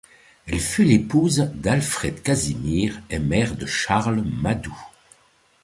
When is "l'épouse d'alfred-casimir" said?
0.83-2.99